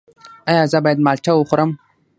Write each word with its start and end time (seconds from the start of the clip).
ایا 0.49 0.63
زه 0.71 0.77
باید 0.83 1.03
مالټه 1.05 1.31
وخورم؟ 1.35 1.71